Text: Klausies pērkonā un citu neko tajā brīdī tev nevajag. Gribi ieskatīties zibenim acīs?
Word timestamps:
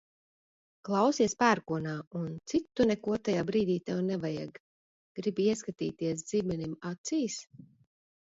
Klausies 0.87 1.35
pērkonā 1.41 1.91
un 2.19 2.29
citu 2.53 2.87
neko 2.91 3.17
tajā 3.27 3.43
brīdī 3.51 3.75
tev 3.89 4.01
nevajag. 4.07 4.57
Gribi 5.19 5.45
ieskatīties 5.53 6.27
zibenim 6.31 6.73
acīs? 6.93 7.37